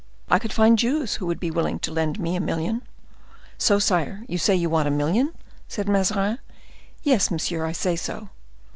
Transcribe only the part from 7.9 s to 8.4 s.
so."